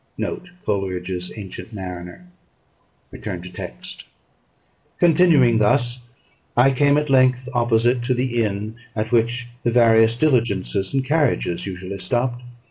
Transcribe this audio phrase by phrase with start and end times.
[0.17, 2.25] "[Footnote 1: Coleridge's "Ancient Mariner."]
[4.99, 5.99] Continuing thus,
[6.57, 11.67] I came at length opposite to the inn at which the various diligences and carriages
[11.67, 12.41] usually stopped.